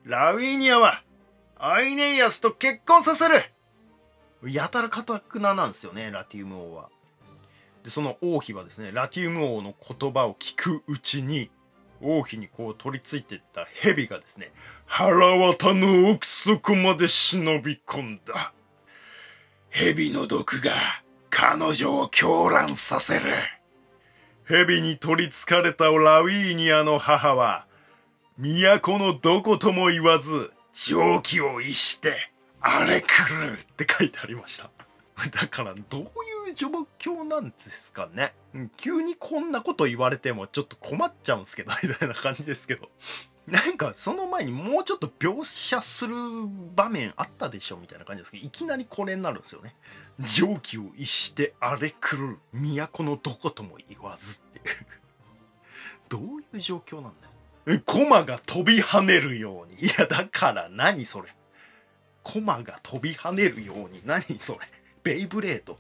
[0.05, 1.03] ラウィニアは
[1.59, 3.43] アイネイアスと結婚させる。
[4.45, 6.91] やたらかたくななんですよねラティウム王は。
[7.83, 11.51] でその王妃はですねラティウム王の言葉を聞くうちに
[12.01, 14.53] 王妃にこう取り付いていった蛇がですね
[14.85, 18.53] 腹渡の奥底まで忍び込んだ。
[19.71, 20.73] 蛇の毒が
[21.31, 23.35] 彼女を狂乱させる。
[24.45, 27.67] 蛇に取りつかれたラウィーニアの母は、
[28.39, 32.15] 都のどことも言わず、蒸気を逸して、
[32.61, 34.71] 荒れ狂うって書いてありました。
[35.31, 38.35] だから、どういう状況なんですかね。
[38.77, 42.89] 急にこんなこと言われてもちょっと困っちゃうんですけど、みたいな感じですけど。
[43.47, 46.17] なんかその前にもうちょっと描写する
[46.75, 49.75] 場面あったでしょみたいな感じですけどいきなりこれになるんですよね。
[50.19, 54.61] 蒸気を逸して荒れ狂う都のどことも言わずって
[56.09, 57.13] どういう状況なん
[57.65, 57.81] だよ。
[57.85, 59.81] 駒が飛び跳ねるように。
[59.81, 61.29] いやだから何それ。
[62.23, 64.59] 駒が飛び跳ねるように何それ。
[65.05, 65.79] ベイブレード。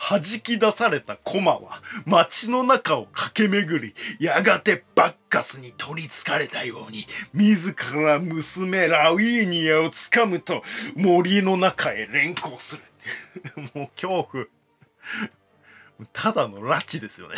[0.00, 10.62] 弾き出されたコマは街の中を駆け巡り、やがてバッカスに取りつかれたように、自ら娘ラウィーニアを掴むと
[10.96, 12.82] 森の中へ連行する。
[13.74, 14.46] もう恐怖。
[16.14, 17.34] ただの拉致ですよね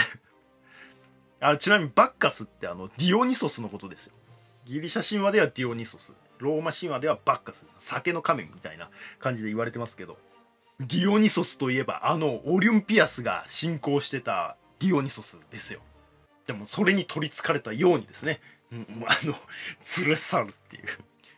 [1.40, 4.12] あちなみにバッカスってあのディオニソスのことですよ。
[4.64, 6.14] ギリシャ神話ではディオニソス。
[6.38, 7.66] ローマ神話ではバッカス。
[7.77, 10.16] 酒の神みたいな感じで言われてますけど。
[10.88, 15.81] ディオニソスといえばあのオリュンピアスが信仰してたディオニソスですよ。
[16.47, 18.40] でもそれに取りつかれたようにですね。
[18.73, 19.35] うん、あの
[19.99, 20.85] 連れ去るっていう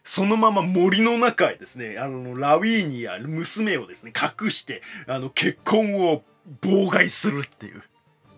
[0.05, 6.23] そのまま森の中へですねあのラウィーニや娘をですね隠してあの結婚を
[6.61, 7.83] 妨害するっていう。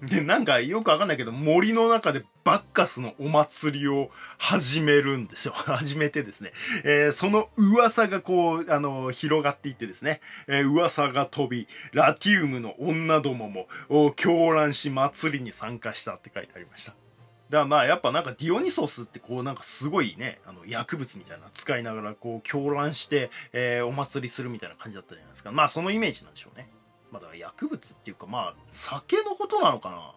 [0.02, 5.54] でなんかよくわかんないけど森の中でバッカスのお祭りを始めるんですよ。
[5.56, 6.52] 始めてですね、
[6.84, 13.48] えー、その噂がこう、あの、広がっていってですね、えー、噂が飛び、ラティウムの女ども
[13.88, 16.92] も狂乱し祭りに参加したって書いてありました。
[16.92, 25.52] だからまあやっぱなんかディオニソスってこうなんかすごいね、あの薬物みたいな使いながらこう狂乱して、えー、お祭りするみたいな感じだったじゃないですか。
[25.52, 26.68] まあそのイメージなんでしょうね。
[27.16, 30.14] まあだから薬物っていうかまあ酒のことなのかな。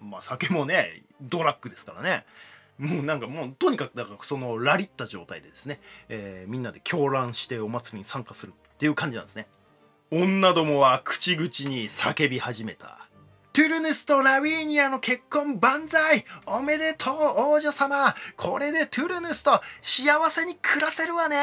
[0.00, 2.26] まあ酒もね、ドラッグですからね。
[2.78, 9.46] もうなんかもうとにかくだからそのラリった状態でですね、えー、みんなで狂乱してお祭りに参加するっていう感じなんですね。
[10.10, 13.06] 女どもは口々に叫び始めた。
[13.52, 17.16] トゥルヌスとラウィーニアの結婚万歳おめでとう
[17.52, 21.36] 王女様これでトゥルヌスと幸せに暮らせるわね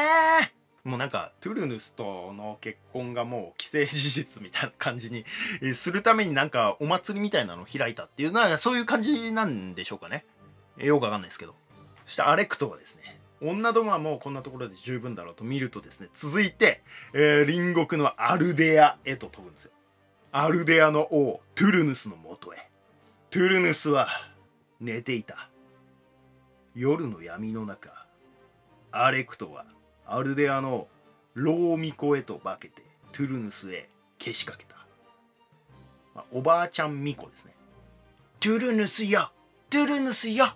[0.84, 5.24] もうなんかトゥルヌスとの結婚がもう既成事実みたいな感じに
[5.74, 10.24] するためになんかお祭りみたいなのを開いたっていうのはそういう感じなんでしょうかね。
[10.78, 11.54] よくわかんないですけど。
[12.06, 16.82] そしてアレクトはですね、女どもはもうこんなところで十分だろうと見るとですね、続いて、
[17.14, 19.72] えー、隣国のアルデアへと飛ぶんですよ。
[20.32, 22.68] アルデアの王、トゥルヌスのもとへ。
[23.30, 24.08] トゥルヌスは
[24.80, 25.48] 寝ていた。
[26.74, 28.06] 夜の闇の中、
[28.92, 29.66] アレクトは
[30.12, 30.88] アルデアの
[31.34, 34.74] ローミコへと化けてトゥルヌスへけしかけた、
[36.16, 37.54] まあ、おばあちゃんミコですね。
[38.40, 39.30] トゥルヌスよ
[39.70, 40.46] トゥルヌスよ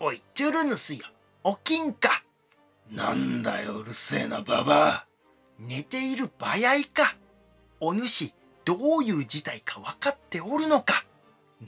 [0.00, 1.00] おいトゥルヌスよ
[1.44, 2.22] 起きんか。
[2.90, 5.06] なんだようるせえなババア。
[5.58, 6.56] 寝ている場合
[6.92, 7.16] か。
[7.80, 8.32] お主
[8.64, 11.04] どういう事態か分かっておるのか。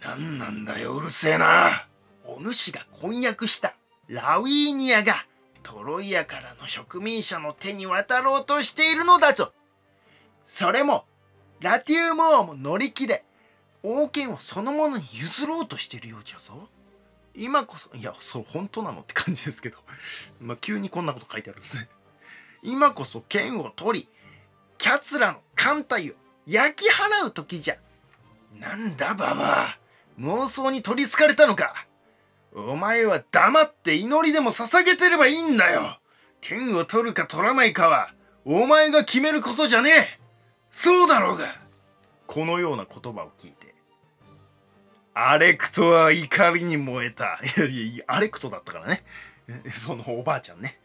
[0.03, 1.87] 何なんだようるせえな。
[2.25, 3.75] お主が婚約した
[4.09, 5.27] ラウィーニアが
[5.69, 9.53] トロイアからの植民者の手に渡ろうとしているのだぞ。
[10.43, 11.05] それも、
[11.61, 13.23] ラティウム王も乗り気で、
[13.83, 16.71] 王権をそのものに譲ろうとしているようじゃぞ。
[17.35, 19.77] 今こそ、いや、そう、本当なのって感じですけど、
[20.41, 21.87] まあ、急にこんなこと書いてあるんですね。
[22.63, 24.09] 今こそ剣を取り、
[24.79, 26.15] キャツラの艦隊を
[26.47, 27.77] 焼き払う時じゃ。
[28.55, 29.79] なんだ、ババア。
[30.19, 31.87] 妄想に取りつかれたのか。
[32.55, 35.99] お前は黙って祈りでも捧げてればいいんだよ。
[36.41, 38.13] 剣を取るか取らないかは
[38.45, 40.21] お前が決めることじゃねえ。
[40.71, 41.47] そうだろうが。
[42.27, 43.75] このような言葉を聞いて。
[45.15, 47.41] アレクトは怒りに燃えた。
[47.59, 49.03] いやいやアレクトだったからね。
[49.75, 50.79] そのおばあちゃんね。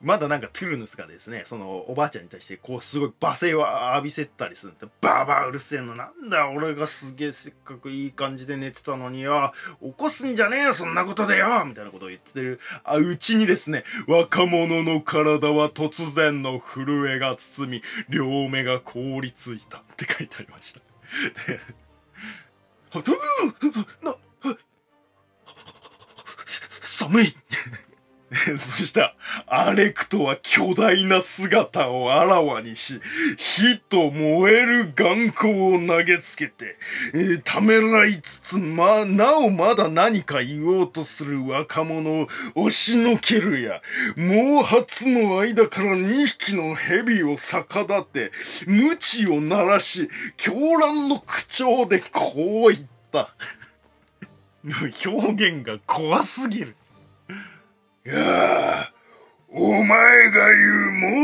[0.00, 19.78] まだなんかトゥルヌスがですね、そのおばあちゃんに対してこうすごい罵声を浴びせたりするんで、バーバーうるせえの、なんだ俺がすげえせっかくいい感じで寝てたのによ、起こすんじゃねえよ、そんなことでよみたいなことを言ってる、あ、うちにですね、若者の体は突然の震えが包み、両目が凍りついた。
[19.78, 20.80] って書いてありました。
[26.82, 27.34] 寒い
[28.56, 29.14] そした
[29.46, 33.00] アレクトは巨大な姿をあらわにし、
[33.38, 36.76] 火と燃える眼光を投げつけて、
[37.14, 43.80] えー、ためらいつつ、ま、なおまだ何か言おうとする若者を押しのけるや、
[44.14, 48.32] 毛髪の間から2匹の蛇を逆立て、
[48.66, 53.34] 鞭を鳴らし、狂乱の口調でこう言った。
[55.06, 56.76] 表現が怖すぎる。
[58.08, 58.90] いや
[59.50, 60.66] お前が言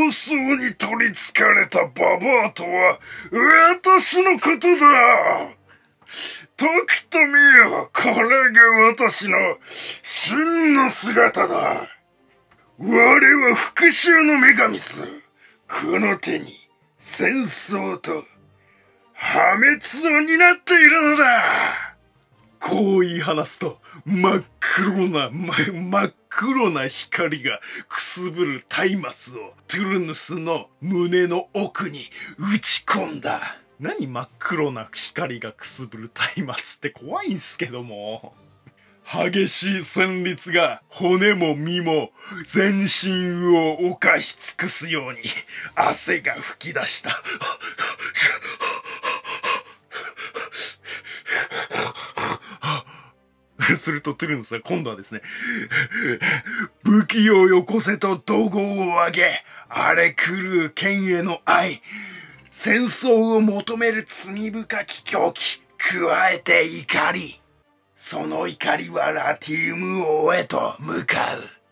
[0.04, 2.98] う妄想に取りつかれたババアとは、
[3.80, 5.48] 私のことだ。
[6.58, 9.38] とくと見よこれが私の
[10.02, 11.88] 真の姿だ。
[12.78, 15.04] 我は復讐の女神す。
[15.66, 16.52] この手に
[16.98, 18.24] 戦争と
[19.14, 21.42] 破滅を担っているのだ。
[22.60, 28.64] こう言い放すと、真っ黒な、真っ黒な光がくすぶる
[29.00, 33.56] 松明をトゥルヌスの胸の奥に打ち込んだ。
[33.80, 38.34] 何真っ黒な光がくすぶる松明って怖いんすけども。
[39.06, 42.10] 激しい旋律が骨も身も
[42.46, 45.18] 全身を犯し尽くすように
[45.74, 47.10] 汗が噴き出した。
[53.76, 55.20] するとトゥルヌスは今度はですね、
[56.84, 61.82] 武器をよこせと怒号を上げ、荒れ狂う剣への愛、
[62.50, 67.40] 戦争を求める罪深き狂気、加えて怒り。
[67.96, 71.64] その怒りはラティウム王へと向かう。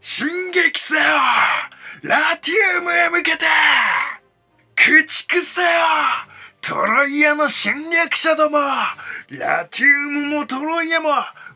[0.00, 1.02] 進撃せよ
[2.02, 3.44] ラティウムへ向けて
[4.74, 5.68] 駆逐せよ
[6.60, 8.58] トロイアの侵略者ども
[9.30, 11.10] ラティウムもトロイアも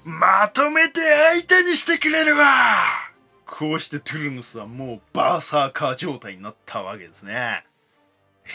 [0.05, 1.01] まとめて
[1.33, 2.47] 相手にしてくれるわ
[3.47, 7.65] こうしてトゥルヌスはもうバーサーカー状態になったわけですね。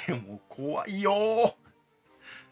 [0.10, 1.56] もう怖いよ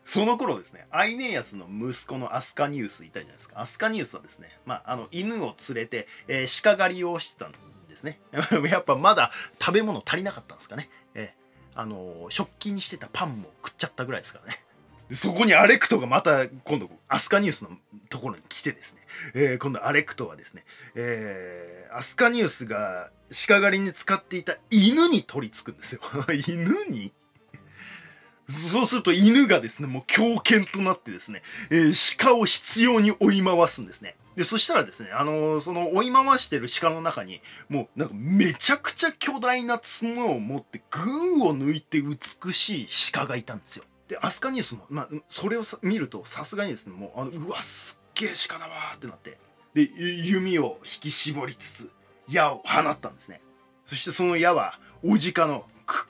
[0.06, 3.60] その頃ですね、アイネイアスの息子のアスカニウスいたじゃないですか。
[3.60, 7.58] アスカニウスはですね、まあ、あの、犬を連れて、えー、鹿狩りをしてたんで
[7.98, 8.22] すね。
[8.72, 10.90] やっぱまだ食べ物足りなかったんですかね。
[11.78, 14.60] あの、食器にしてたパンも食っちゃったぐらいですからね。
[15.14, 17.70] そこにアレクトがまた今度アスカニウスの
[18.10, 19.02] ところに来てですね、
[19.36, 20.66] えー、今度アレクトはですね、
[20.96, 23.12] えー、アスカニウスが
[23.48, 26.02] 鹿狩りに使っていた犬に取り付くんですよ。
[26.48, 27.14] 犬に？
[28.50, 34.16] そうすると犬がですね、もう狂犬となってですね、えー、鹿を必要に追い回すんですね。
[34.38, 43.84] で、そしたらですね、あのー、その追い回してる鹿の中に、もうなんかめちゃくちゃ巨大な角を持って群を抜いて美しい鹿がいたんですよ。
[44.08, 49.40] で、アスカニウスも、まあ、それを見るとさすがにですね、もう、あの、うわ、すっげえ鹿だわーってなって、
[49.74, 49.90] で、
[50.24, 51.92] 弓を引き絞りつつ、
[52.30, 53.42] 矢を放ったんですね。
[53.88, 55.66] そしてその矢は、おじかの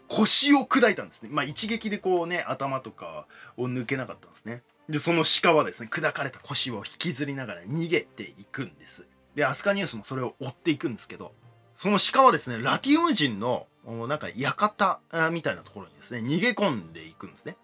[0.10, 1.30] 腰を砕いたんですね。
[1.32, 3.26] まあ一撃でこうね、頭とか
[3.56, 4.64] を抜けなかったんですね。
[4.90, 9.06] で、その鹿はですね、砕かれた腰を引きずりながら逃げていくんです。
[9.36, 11.34] で、アスカニウスもそれを追っていくんですけど、
[11.76, 13.68] その鹿はですね、ラティウム人の
[14.08, 15.00] なんか館
[15.32, 17.56] みたいなところにですね、逃げ込んでいくんですね。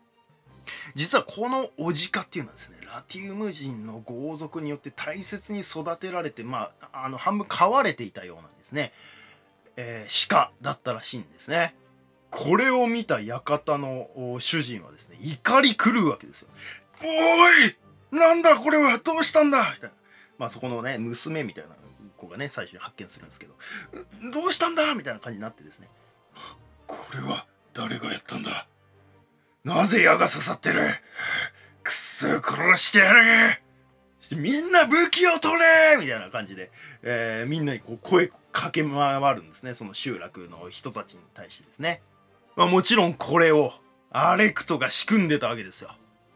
[0.95, 8.93] 実はこのオジカっていうのはですね、ラティウム人の豪族によって大切に育てられて、まあ、あの、半分飼われていたようなんですね。
[9.75, 11.75] えー、鹿だったらしいんですね。
[12.29, 16.49] これを見た館の主人はですね、怒り狂うわけですよ。
[17.03, 19.71] おいなんだこれはどうしたんだ？
[19.73, 19.95] みたいな。
[20.37, 21.71] まあそこのね、娘みたいな
[22.17, 23.53] 子がね、最初に発見するんですけど、
[24.31, 24.95] どうしたんだ？
[24.95, 25.89] みたいな感じになってですね。
[26.87, 28.67] これは誰がやったんだ？
[29.63, 30.83] なぜ矢が刺さってる？
[31.83, 33.23] くっそ殺してやる
[34.19, 39.73] してみんな武器を取れみたいな感じで、えー、みんなにこう声かけ回るんですね。
[39.73, 42.01] その集落の人たちに対してですね。
[42.55, 43.73] まあ、もちろんこれを
[44.11, 45.89] アレクトが仕組んでたわけですよ。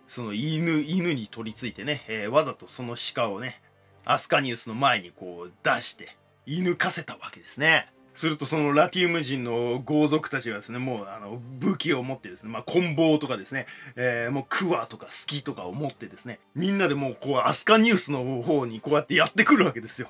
[0.07, 3.61] その犬、犬に取り付いてね、えー、わざとその鹿をね、
[4.05, 7.91] アスカニウスの前にこう出して、犬かせたわけですね。
[8.15, 20.07] するとそのラティウム人の豪族たちがですね、もうあの武器を持ってですね、まあ棍棒とかですね、えー、もうクワとかスキとかを持ってですね、みんなでもうこうアスカニウスの方にこうやってやってくるわけですよ。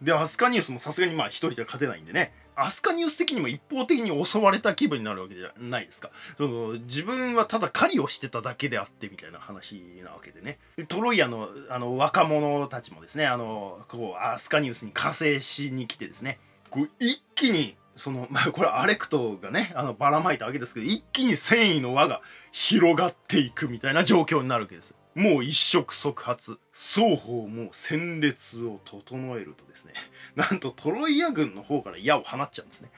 [0.00, 6.10] で、アスカニウスもさすがにまあ一人では勝てないんでね、アスカニウス的にも一方的に襲われた気分になるわけじゃないですか。
[6.36, 10.58] その自分はただ狩りをしてただけであってみたいな話なわけでね。
[10.88, 16.38] トロイアのあの若者たちもですね、あの、こう、アスカニウスに加勢しに来てですね、
[16.70, 24.94] こう一気にその、 まあ、これアレクトがね、あの、ばらまいたわけですけど、一気に繊維の輪が広がっていくみたいな状況になるわけです。
[25.14, 29.92] もう一触即発双方も戦列を整えるとですね
[30.36, 32.90] なんとトロイア軍の方から矢を放っちゃうんですね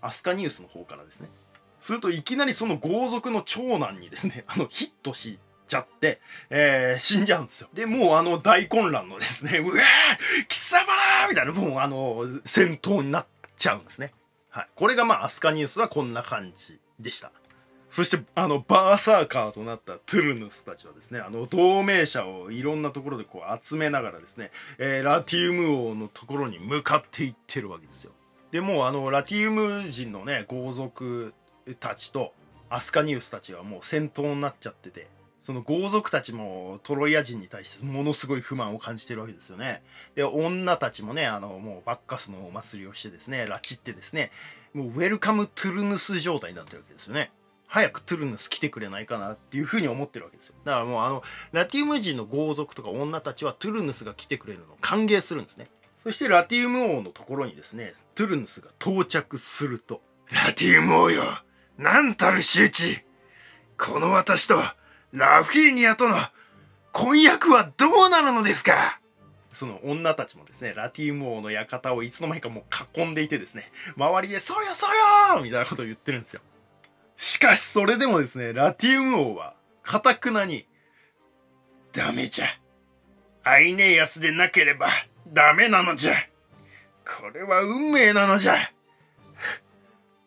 [0.00, 1.28] アスカニウスの方からですね
[1.80, 5.38] するといきなりその豪族の長男にですね あのヒットし
[5.68, 7.68] ちゃって、えー、死んじゃうんですよ。
[7.72, 13.26] で、もうあの大混乱のですね、 うわー貴様らみたいな、もうあの、戦闘になっ
[13.56, 14.12] ちゃうんですね。
[14.50, 14.68] はい。
[14.74, 17.32] これがまあ、アスカニウスはこんな感じでした。
[17.92, 28.12] そしてあのバーサーカーとなったトゥルヌスたちはですねあの同盟者をいろんなところでこう集めながらですね、えー、ラティウム王のところに向かっていってるわけですよ
[28.50, 31.34] でもうあのラティウム人のね豪族
[31.80, 32.32] たちと
[32.70, 35.08] アスカニウスたちはもう戦闘になっちゃってて
[35.42, 39.82] その豪族たちもトロイア人に対してものすごい不満を感じてるわけですよね。
[40.14, 44.30] で、女たちもね、あの、もうバッカスのお祭りをしてですね、ラリってですね、
[44.72, 47.32] もうウェルカムトゥルヌス状態になってるわけですよね。
[47.72, 50.54] 早くトゥルヌス来てくれないかなっていうふうに思ってるわけですよ。
[50.64, 55.68] だからもうあの、ラティウム人の豪族とか女たちはトゥルヌスが来てくれるのを歓迎するんですね。
[56.04, 61.22] そしてラティウム王のところにですね、トゥルヌスが到着すると、ラティウム王よ
[61.78, 63.04] なんたる仕打ち
[63.78, 64.56] この私と
[65.12, 66.16] ラフィーニアとの
[66.92, 69.00] 婚約はどうなるのですか？
[69.54, 72.66] その女たちもですね、ラティウム王の館をいつの間にかも
[72.96, 73.64] う囲んでいてですね、
[73.96, 76.42] 周りで、そうよそうよみたいなことを言ってるんですよ。
[77.22, 79.54] しかしそれでもですね、ラティウム王は、
[79.84, 80.66] かたくなに、
[81.92, 82.46] ダメじゃ。
[83.44, 84.88] アイネイアスでなければ
[85.32, 86.14] ダメなのじゃ。
[87.04, 88.56] これは運命なのじゃ。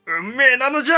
[0.05, 0.95] 運命なのじゃ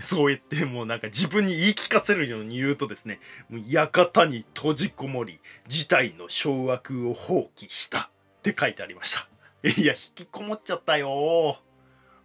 [0.00, 3.20] そう言ってもうなんか自分に言い聞かせるように言うとですね、
[3.50, 9.28] もう館に閉じこもり、事態の掌握を放棄したって書いてありました。
[9.68, 11.10] いや、引きこもっちゃったよ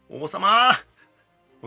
[0.09, 0.71] 王様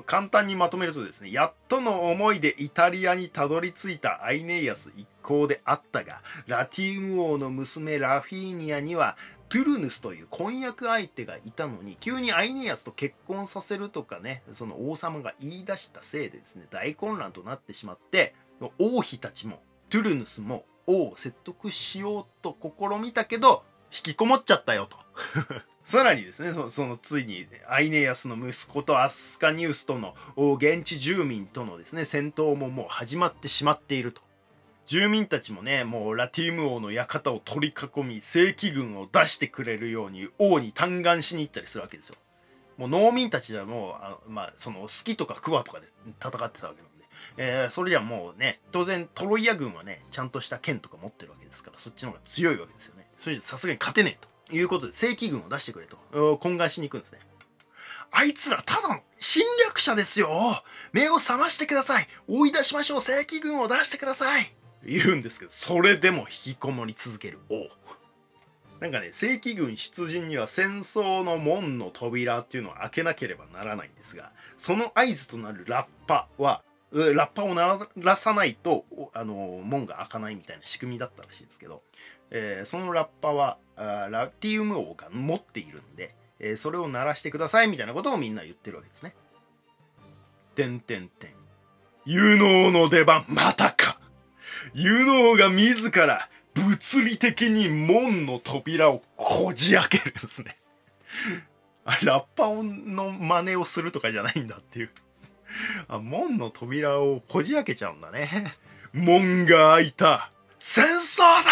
[0.05, 9.17] 簡単にまとめるとですね、やっとの思いでイタリアにたどり着いたアイネイアス一行であったが、ラティウム王の娘ラフィーニアには
[9.49, 18.35] トゥルヌスという婚約相手がいたのに急にアイネアスと結婚させるとかねその王様が言い出したせいでですね大混乱となってしまって
[18.79, 24.97] 王妃たちもトゥルヌスも王を説得しようと試みたけど引きこもっちゃったよと。
[25.84, 34.26] さらにですねそのついにアイネアスの息子とアスカニウスとの現地住民とのですね戦闘ももう始まってしまっていると。
[34.87, 42.16] 住民たちもねもうラティウム王の館を取り囲み正規軍を出してくれるように王に嘆願しに行ったりするわけですよ。
[42.76, 45.87] もう農民たちはもうあまあその好きとかクワとかで
[46.20, 47.05] 戦ってたわけなんで、
[47.37, 52.95] えー、それじゃもうね当然トロイア軍はねちゃんとした剣とか持ってるわけですからそっちの方が強いわけですよ。
[53.27, 55.97] それじゃさすがに勝てねえということで正規軍を出してくれと。
[56.12, 57.18] 懇願しに行くんですね。
[58.12, 60.29] あいつらただの侵略者ですよ。
[60.93, 62.07] 目を覚ましてください。
[62.29, 63.01] 追い出しましょう。
[63.01, 64.55] 正規軍を出してください。
[64.85, 67.66] 言うんですけどそれでも引きこもり続ける王。
[68.79, 76.62] なんかね正規軍出陣には戦争の門の扉っていうのを開けなければならないんですがその合図となるラッパは
[76.93, 81.83] ラッパを鳴らさないとあの門が開かないみたいな仕組みだったらしいんですけど、
[82.31, 89.14] えー、そのラッパはラティウム王が持っているんで、えー、それを鳴らしてくださいみたいなことをみんな言ってるわけですね。
[90.55, 91.31] てんてんてん。
[92.05, 93.99] 有能の出番またか
[94.74, 100.57] ユノーが自ら物理的に門の扉をこじ開けるんですね。
[102.05, 104.91] ラッパの真似をするとかじゃないんだっていう。
[105.89, 108.53] あ、門の扉をこじ開けちゃうんだね。
[108.93, 110.31] 門が開いた。
[110.59, 111.51] 戦争だ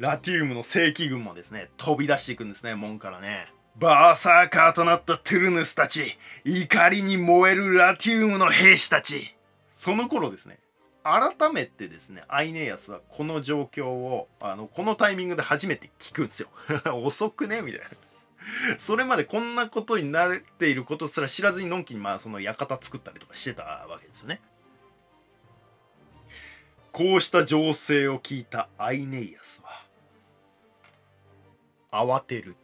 [0.00, 3.52] ラティウムの正規軍もですね、飛び出していくんですね、門からね。
[3.76, 9.36] バーサーカーとなったトゥルヌスたち、怒りに燃えるラティウムの兵士たち。
[9.68, 10.58] その頃ですね、
[11.02, 16.48] 改めてですねアイネイアスはこの状況をあのこのタイミングで初めて聞くんですよ。
[17.04, 17.60] 遅くね？
[17.60, 17.86] みたいな。
[18.78, 24.40] それまでこんなことになっていることすら知らずにのんきにまあその館作ったりとかしてたわけですよね。
[26.90, 29.59] こうした情勢を聞いたアイネイアス。
[31.92, 32.56] 慌てる。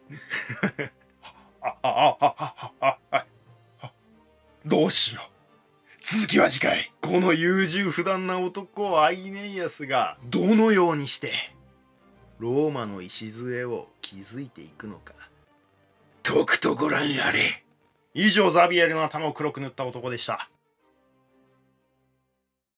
[1.61, 3.93] ああああああ
[4.65, 5.29] どうしよう。
[6.01, 6.91] 続きは次回。
[7.01, 11.31] この優柔不断な男アイネイアスがどのようにして
[12.39, 15.13] ローマの礎を築いていくのか。
[16.23, 17.63] とくとご覧あれ。
[18.13, 20.49] 以上ザビエルの頭を黒く塗った男でした。